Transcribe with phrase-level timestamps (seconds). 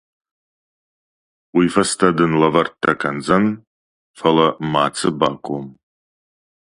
[1.55, 3.45] Уый фӕстӕ дын лӕвӕрттӕ кӕндзӕн,
[4.17, 5.65] фӕлӕ мацы баком.